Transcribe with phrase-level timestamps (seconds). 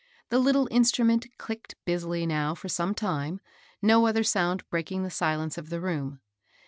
[0.29, 3.39] The little instrument "clicked" busily now for some time,
[3.83, 6.21] no other sound breaking the silence of the room.